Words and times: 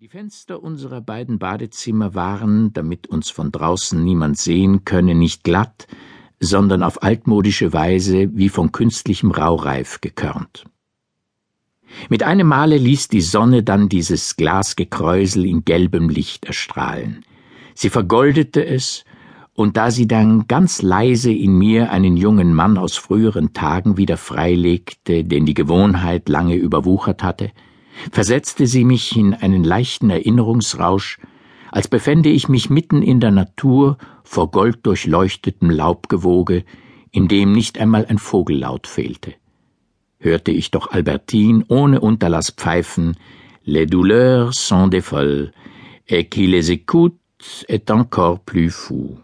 Die 0.00 0.06
Fenster 0.06 0.62
unserer 0.62 1.00
beiden 1.00 1.40
Badezimmer 1.40 2.14
waren, 2.14 2.72
damit 2.72 3.08
uns 3.08 3.30
von 3.30 3.50
draußen 3.50 4.00
niemand 4.00 4.38
sehen 4.38 4.84
könne, 4.84 5.16
nicht 5.16 5.42
glatt, 5.42 5.88
sondern 6.38 6.84
auf 6.84 7.02
altmodische 7.02 7.72
Weise 7.72 8.30
wie 8.32 8.48
von 8.48 8.70
künstlichem 8.70 9.32
Raureif 9.32 10.00
gekörnt. 10.00 10.66
Mit 12.08 12.22
einem 12.22 12.46
Male 12.46 12.76
ließ 12.78 13.08
die 13.08 13.20
Sonne 13.20 13.64
dann 13.64 13.88
dieses 13.88 14.36
Glasgekräusel 14.36 15.44
in 15.44 15.64
gelbem 15.64 16.08
Licht 16.08 16.44
erstrahlen. 16.44 17.24
Sie 17.74 17.90
vergoldete 17.90 18.64
es, 18.64 19.04
und 19.52 19.76
da 19.76 19.90
sie 19.90 20.06
dann 20.06 20.46
ganz 20.46 20.80
leise 20.80 21.32
in 21.32 21.58
mir 21.58 21.90
einen 21.90 22.16
jungen 22.16 22.54
Mann 22.54 22.78
aus 22.78 22.96
früheren 22.96 23.52
Tagen 23.52 23.96
wieder 23.96 24.16
freilegte, 24.16 25.24
den 25.24 25.44
die 25.44 25.54
Gewohnheit 25.54 26.28
lange 26.28 26.54
überwuchert 26.54 27.24
hatte, 27.24 27.50
versetzte 28.12 28.66
sie 28.66 28.84
mich 28.84 29.16
in 29.16 29.34
einen 29.34 29.64
leichten 29.64 30.10
Erinnerungsrausch, 30.10 31.18
als 31.70 31.88
befände 31.88 32.30
ich 32.30 32.48
mich 32.48 32.70
mitten 32.70 33.02
in 33.02 33.20
der 33.20 33.30
Natur 33.30 33.98
vor 34.24 34.50
golddurchleuchtetem 34.50 35.70
Laubgewoge, 35.70 36.64
in 37.10 37.28
dem 37.28 37.52
nicht 37.52 37.78
einmal 37.78 38.06
ein 38.06 38.18
Vogellaut 38.18 38.86
fehlte. 38.86 39.34
Hörte 40.18 40.50
ich 40.50 40.70
doch 40.70 40.90
Albertine 40.90 41.64
ohne 41.68 42.00
Unterlass 42.00 42.50
pfeifen, 42.50 43.16
Les 43.70 43.84
douleurs 43.84 44.54
sont 44.54 44.88
des 44.88 45.02
folles, 45.02 45.52
et 46.08 46.24
qui 46.24 46.46
les 46.46 46.70
écoute 46.70 47.66
est 47.68 47.90
encore 47.90 48.40
plus 48.40 48.70
fou. 48.70 49.18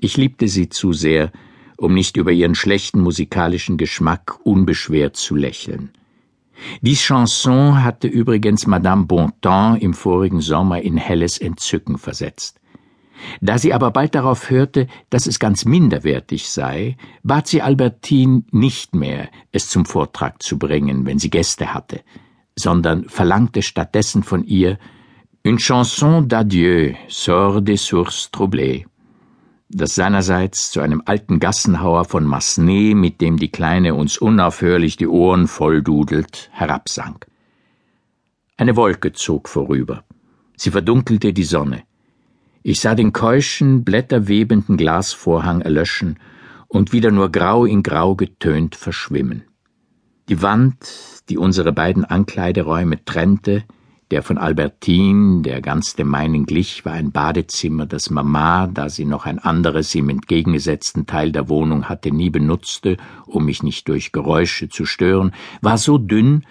Ich 0.00 0.16
liebte 0.16 0.48
sie 0.48 0.70
zu 0.70 0.94
sehr, 0.94 1.30
um 1.76 1.92
nicht 1.92 2.16
über 2.16 2.32
ihren 2.32 2.54
schlechten 2.54 3.00
musikalischen 3.00 3.76
Geschmack 3.76 4.40
unbeschwert 4.44 5.16
zu 5.16 5.36
lächeln. 5.36 5.90
Die 6.80 6.94
Chanson 6.94 7.82
hatte 7.82 8.08
übrigens 8.08 8.66
Madame 8.66 9.06
Bontemps 9.06 9.80
im 9.80 9.94
vorigen 9.94 10.40
Sommer 10.40 10.82
in 10.82 10.96
helles 10.96 11.38
Entzücken 11.38 11.98
versetzt. 11.98 12.60
Da 13.40 13.58
sie 13.58 13.74
aber 13.74 13.90
bald 13.90 14.14
darauf 14.14 14.50
hörte, 14.50 14.86
dass 15.10 15.26
es 15.26 15.38
ganz 15.38 15.64
minderwertig 15.64 16.48
sei, 16.48 16.96
bat 17.22 17.46
sie 17.46 17.62
Albertine 17.62 18.44
nicht 18.50 18.94
mehr, 18.94 19.28
es 19.52 19.68
zum 19.68 19.84
Vortrag 19.84 20.42
zu 20.42 20.58
bringen, 20.58 21.04
wenn 21.06 21.18
sie 21.18 21.30
Gäste 21.30 21.74
hatte, 21.74 22.00
sondern 22.56 23.08
verlangte 23.08 23.62
stattdessen 23.62 24.22
von 24.22 24.44
ihr 24.44 24.78
Une 25.42 25.58
chanson 25.58 26.20
d'adieu, 26.20 26.94
sort 27.08 27.64
des 27.66 27.82
sources 27.82 28.30
troublées 28.30 28.84
das 29.72 29.94
seinerseits 29.94 30.72
zu 30.72 30.80
einem 30.80 31.02
alten 31.04 31.38
Gassenhauer 31.38 32.04
von 32.04 32.24
Massenet, 32.24 32.96
mit 32.96 33.20
dem 33.20 33.36
die 33.36 33.50
Kleine 33.50 33.94
uns 33.94 34.18
unaufhörlich 34.18 34.96
die 34.96 35.06
Ohren 35.06 35.46
volldudelt, 35.46 36.50
herabsank. 36.52 37.26
Eine 38.56 38.76
Wolke 38.76 39.12
zog 39.12 39.48
vorüber. 39.48 40.04
Sie 40.56 40.72
verdunkelte 40.72 41.32
die 41.32 41.44
Sonne. 41.44 41.84
Ich 42.62 42.80
sah 42.80 42.94
den 42.94 43.12
keuschen, 43.12 43.84
blätterwebenden 43.84 44.76
Glasvorhang 44.76 45.62
erlöschen 45.62 46.18
und 46.68 46.92
wieder 46.92 47.10
nur 47.10 47.30
grau 47.30 47.64
in 47.64 47.82
grau 47.82 48.16
getönt 48.16 48.74
verschwimmen. 48.74 49.44
Die 50.28 50.42
Wand, 50.42 51.22
die 51.28 51.38
unsere 51.38 51.72
beiden 51.72 52.04
Ankleideräume 52.04 53.04
trennte, 53.04 53.64
der 54.10 54.22
von 54.22 54.38
Albertine, 54.38 55.42
der 55.42 55.60
ganz 55.60 55.94
dem 55.94 56.08
meinen 56.08 56.44
glich, 56.44 56.84
war 56.84 56.94
ein 56.94 57.12
Badezimmer, 57.12 57.86
das 57.86 58.10
Mama, 58.10 58.66
da 58.66 58.88
sie 58.88 59.04
noch 59.04 59.26
ein 59.26 59.38
anderes 59.38 59.94
im 59.94 60.08
entgegengesetzten 60.08 61.06
Teil 61.06 61.30
der 61.32 61.48
Wohnung 61.48 61.88
hatte, 61.88 62.10
nie 62.10 62.30
benutzte, 62.30 62.96
um 63.26 63.44
mich 63.44 63.62
nicht 63.62 63.88
durch 63.88 64.12
Geräusche 64.12 64.68
zu 64.68 64.84
stören, 64.84 65.32
war 65.60 65.78
so 65.78 65.98
dünn, 65.98 66.44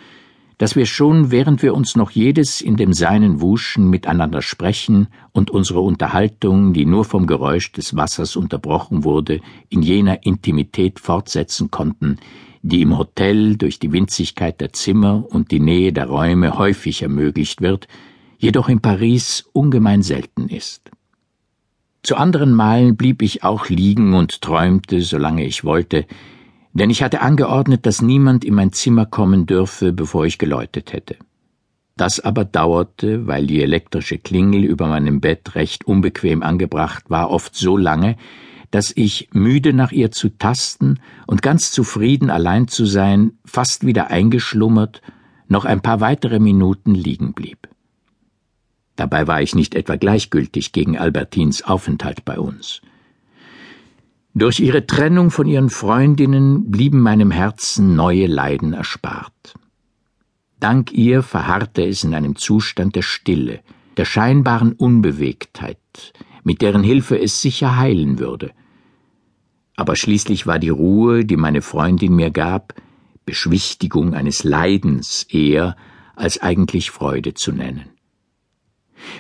dass 0.60 0.76
wir 0.76 0.86
schon, 0.86 1.32
während 1.32 1.64
wir 1.64 1.74
uns 1.74 1.96
noch 1.96 2.12
jedes 2.12 2.60
in 2.60 2.76
dem 2.76 2.92
Seinen 2.92 3.40
wuschen, 3.40 3.90
miteinander 3.90 4.42
sprechen 4.42 5.08
und 5.32 5.50
unsere 5.50 5.80
Unterhaltung, 5.80 6.74
die 6.74 6.86
nur 6.86 7.06
vom 7.06 7.28
Geräusch 7.28 7.72
des 7.72 7.96
Wassers 7.96 8.36
unterbrochen 8.36 9.06
wurde, 9.06 9.40
in 9.70 9.82
jener 9.82 10.26
Intimität 10.26 11.00
fortsetzen 11.00 11.72
konnten, 11.72 12.18
die 12.62 12.82
im 12.82 12.98
Hotel 12.98 13.56
durch 13.56 13.80
die 13.80 13.92
Winzigkeit 13.92 14.60
der 14.62 14.74
Zimmer 14.74 15.26
und 15.30 15.52
die 15.52 15.60
Nähe 15.60 15.94
der 15.94 16.08
Räume 16.08 16.58
häufig 16.58 17.02
ermöglicht 17.02 17.62
wird, 17.62 17.88
jedoch 18.38 18.70
in 18.70 18.82
Paris 18.82 19.50
ungemein 19.54 20.02
selten 20.02 20.48
ist. 20.48 20.92
Zu 22.04 22.16
anderen 22.16 22.54
Malen 22.54 22.96
blieb 22.96 23.22
ich 23.22 23.44
auch 23.44 23.68
liegen 23.70 24.14
und 24.14 24.42
träumte, 24.42 25.02
solange 25.02 25.46
ich 25.46 25.64
wollte, 25.64 26.06
denn 26.74 26.90
ich 26.90 27.04
hatte 27.04 27.22
angeordnet, 27.22 27.86
dass 27.86 28.02
niemand 28.02 28.46
in 28.46 28.54
mein 28.54 28.72
Zimmer 28.72 29.06
kommen 29.06 29.46
dürfe, 29.46 29.92
bevor 29.92 30.26
ich 30.26 30.38
geläutet 30.38 30.94
hätte. 30.94 31.18
Das 31.98 32.22
aber 32.22 32.46
dauerte, 32.46 33.28
weil 33.28 33.46
die 33.48 33.62
elektrische 33.62 34.18
Klingel 34.18 34.64
über 34.64 34.88
meinem 34.88 35.20
Bett 35.20 35.56
recht 35.56 35.86
unbequem 35.86 36.44
angebracht 36.44 37.10
war, 37.10 37.30
oft 37.30 37.56
so 37.56 37.76
lange, 37.76 38.16
dass 38.72 38.92
ich, 38.96 39.30
müde 39.34 39.74
nach 39.74 39.92
ihr 39.92 40.12
zu 40.12 40.30
tasten 40.30 41.00
und 41.28 41.42
ganz 41.42 41.72
zufrieden 41.72 42.30
allein 42.30 42.68
zu 42.68 42.86
sein, 42.86 43.34
fast 43.46 43.86
wieder 43.86 44.08
eingeschlummert, 44.08 45.02
noch 45.48 45.66
ein 45.66 45.82
paar 45.82 46.00
weitere 46.00 46.40
Minuten 46.40 46.94
liegen 46.94 47.34
blieb. 47.34 47.68
Dabei 48.96 49.28
war 49.28 49.42
ich 49.42 49.56
nicht 49.56 49.76
etwa 49.76 49.96
gleichgültig 49.96 50.72
gegen 50.72 50.98
Albertins 50.98 51.64
Aufenthalt 51.64 52.26
bei 52.26 52.40
uns. 52.40 52.82
Durch 54.36 54.60
ihre 54.60 54.86
Trennung 54.86 55.32
von 55.32 55.48
ihren 55.48 55.70
Freundinnen 55.70 56.70
blieben 56.70 57.00
meinem 57.00 57.32
Herzen 57.32 57.96
neue 57.96 58.28
Leiden 58.28 58.74
erspart. 58.74 59.56
Dank 60.60 60.92
ihr 60.92 61.24
verharrte 61.24 61.84
es 61.86 62.04
in 62.04 62.14
einem 62.14 62.36
Zustand 62.36 62.96
der 62.96 63.02
Stille, 63.02 63.62
der 63.98 64.06
scheinbaren 64.06 64.74
Unbewegtheit, 64.74 65.78
mit 66.50 66.64
deren 66.64 66.82
Hilfe 66.82 67.16
es 67.22 67.44
sicher 67.44 67.78
heilen 67.78 68.18
würde. 68.18 68.50
Aber 69.76 69.96
schließlich 69.96 70.48
war 70.48 70.58
die 70.58 70.70
Ruhe, 70.70 71.24
die 71.24 71.38
meine 71.38 71.62
Freundin 71.62 72.16
mir 72.16 72.32
gab, 72.32 72.74
Beschwichtigung 73.24 74.16
eines 74.16 74.44
Leidens 74.44 75.28
eher 75.30 75.76
als 76.16 76.42
eigentlich 76.42 76.90
Freude 76.90 77.36
zu 77.36 77.52
nennen. 77.52 77.92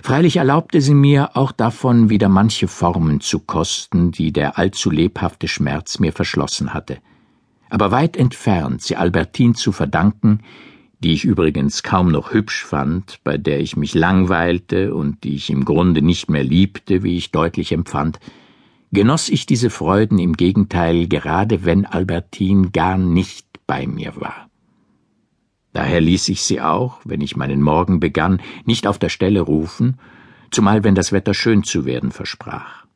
Freilich 0.01 0.37
erlaubte 0.37 0.81
sie 0.81 0.95
mir 0.95 1.37
auch 1.37 1.51
davon 1.51 2.09
wieder 2.09 2.29
manche 2.29 2.67
Formen 2.67 3.21
zu 3.21 3.37
kosten, 3.37 4.09
die 4.09 4.33
der 4.33 4.57
allzu 4.57 4.89
lebhafte 4.89 5.47
Schmerz 5.47 5.99
mir 5.99 6.13
verschlossen 6.13 6.73
hatte. 6.73 6.97
Aber 7.69 7.91
weit 7.91 8.17
entfernt, 8.17 8.81
sie 8.81 8.95
Albertine 8.95 9.53
zu 9.53 9.71
verdanken, 9.71 10.39
die 10.99 11.13
ich 11.13 11.23
übrigens 11.23 11.83
kaum 11.83 12.11
noch 12.11 12.33
hübsch 12.33 12.65
fand, 12.65 13.19
bei 13.23 13.37
der 13.37 13.59
ich 13.61 13.77
mich 13.77 13.93
langweilte 13.93 14.93
und 14.93 15.23
die 15.23 15.35
ich 15.35 15.49
im 15.49 15.65
Grunde 15.65 16.01
nicht 16.01 16.29
mehr 16.29 16.43
liebte, 16.43 17.03
wie 17.03 17.17
ich 17.17 17.31
deutlich 17.31 17.71
empfand, 17.71 18.19
genoss 18.91 19.29
ich 19.29 19.45
diese 19.45 19.69
Freuden 19.69 20.19
im 20.19 20.33
Gegenteil 20.33 21.07
gerade 21.07 21.63
wenn 21.63 21.85
Albertine 21.85 22.71
gar 22.71 22.97
nicht 22.97 23.47
bei 23.65 23.87
mir 23.87 24.15
war. 24.15 24.49
Daher 25.73 26.01
ließ 26.01 26.29
ich 26.29 26.41
sie 26.41 26.59
auch, 26.61 26.99
wenn 27.05 27.21
ich 27.21 27.37
meinen 27.37 27.61
Morgen 27.61 27.99
begann, 27.99 28.41
nicht 28.65 28.87
auf 28.87 28.97
der 28.97 29.09
Stelle 29.09 29.41
rufen, 29.41 29.99
zumal 30.51 30.83
wenn 30.83 30.95
das 30.95 31.11
Wetter 31.11 31.33
schön 31.33 31.63
zu 31.63 31.85
werden 31.85 32.11
versprach. 32.11 32.88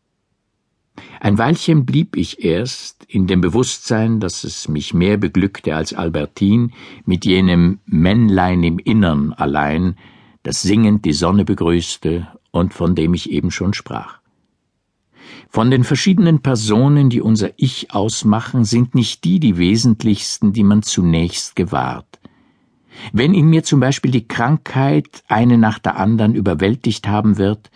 Ein 1.24 1.38
Weilchen 1.38 1.86
blieb 1.86 2.18
ich 2.18 2.44
erst 2.44 3.06
in 3.06 3.28
dem 3.28 3.40
Bewusstsein, 3.40 4.20
dass 4.20 4.44
es 4.44 4.68
mich 4.68 4.94
mehr 4.94 5.16
beglückte 5.16 5.74
als 5.74 5.94
Albertine, 5.94 6.72
mit 7.06 7.24
jenem 7.24 7.80
Männlein 7.86 8.62
im 8.62 8.78
Innern 8.78 9.32
allein, 9.32 9.96
das 10.44 10.62
singend 10.62 11.06
die 11.06 11.14
Sonne 11.14 11.46
begrüßte 11.46 12.28
und 12.52 12.74
von 12.74 12.94
dem 12.94 13.14
ich 13.14 13.32
eben 13.32 13.52
schon 13.52 13.74
sprach. 13.74 14.20
Von 15.48 15.72
den 15.72 15.86
verschiedenen 15.86 16.42
Personen, 16.42 17.10
die 17.10 17.22
unser 17.22 17.52
Ich 17.56 17.94
ausmachen, 17.94 18.66
sind 18.66 18.94
nicht 18.94 19.24
die 19.24 19.40
die 19.40 19.58
wesentlichsten, 19.58 20.52
die 20.52 20.66
man 20.66 20.84
zunächst 20.84 21.56
gewahrt. 21.56 22.20
Wenn 23.14 23.34
in 23.34 23.48
mir 23.48 23.64
zum 23.64 23.80
Beispiel 23.80 24.12
die 24.12 24.28
Krankheit 24.28 25.24
eine 25.30 25.58
nach 25.58 25.80
der 25.80 25.96
anderen 25.96 26.36
überwältigt 26.36 27.08
haben 27.08 27.38
wird, 27.38 27.72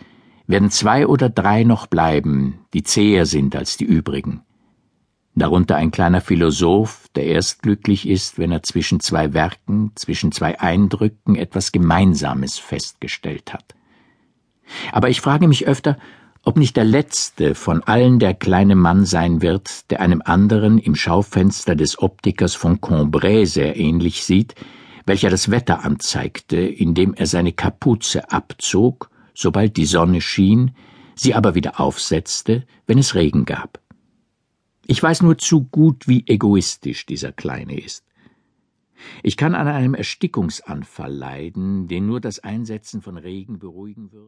werden 0.47 0.71
zwei 0.71 1.05
oder 1.05 1.29
drei 1.29 1.63
noch 1.63 1.87
bleiben, 1.87 2.59
die 2.73 2.83
zäher 2.83 3.25
sind 3.25 3.55
als 3.55 3.77
die 3.77 3.85
übrigen. 3.85 4.41
Darunter 5.35 5.75
ein 5.75 5.91
kleiner 5.91 6.21
Philosoph, 6.21 7.09
der 7.15 7.25
erst 7.27 7.61
glücklich 7.61 8.07
ist, 8.07 8.39
wenn 8.39 8.51
er 8.51 8.63
zwischen 8.63 8.99
zwei 8.99 9.33
Werken, 9.33 9.91
zwischen 9.93 10.31
zwei 10.31 10.59
Eindrücken 10.59 11.35
etwas 11.35 11.71
Gemeinsames 11.71 12.57
festgestellt 12.57 13.53
hat. 13.53 13.75
Aber 14.91 15.09
ich 15.09 15.21
frage 15.21 15.47
mich 15.47 15.67
öfter, 15.67 15.97
ob 16.43 16.57
nicht 16.57 16.75
der 16.77 16.85
letzte 16.85 17.53
von 17.53 17.83
allen 17.83 18.19
der 18.19 18.33
kleine 18.33 18.75
Mann 18.75 19.05
sein 19.05 19.41
wird, 19.41 19.91
der 19.91 19.99
einem 19.99 20.21
anderen 20.23 20.79
im 20.79 20.95
Schaufenster 20.95 21.75
des 21.75 21.99
Optikers 21.99 22.55
von 22.55 22.81
Combray 22.81 23.45
sehr 23.45 23.77
ähnlich 23.77 24.23
sieht, 24.23 24.55
welcher 25.05 25.29
das 25.29 25.51
Wetter 25.51 25.83
anzeigte, 25.83 26.57
indem 26.57 27.13
er 27.13 27.27
seine 27.27 27.51
Kapuze 27.51 28.31
abzog, 28.31 29.09
sobald 29.37 29.77
die 29.77 29.85
Sonne 29.85 30.19
schien, 30.19 30.71
sie 31.13 31.35
aber 31.35 31.53
wieder 31.53 31.79
aufsetzte, 31.79 32.65
wenn 32.87 32.97
es 32.97 33.13
Regen 33.13 33.45
gab. 33.45 33.79
Ich 34.87 35.01
weiß 35.01 35.21
nur 35.21 35.37
zu 35.37 35.65
gut, 35.65 36.07
wie 36.07 36.23
egoistisch 36.25 37.05
dieser 37.05 37.33
Kleine 37.33 37.79
ist. 37.79 38.03
Ich 39.21 39.37
kann 39.37 39.53
an 39.53 39.67
einem 39.67 39.93
Erstickungsanfall 39.93 41.13
leiden, 41.13 41.87
den 41.87 42.07
nur 42.07 42.19
das 42.19 42.39
Einsetzen 42.39 43.03
von 43.03 43.15
Regen 43.15 43.59
beruhigen 43.59 44.11
würde. 44.11 44.25